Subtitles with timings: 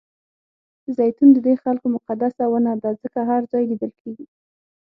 [0.97, 4.25] زیتون ددې خلکو مقدسه ونه ده ځکه هر ځای لیدل کېږي.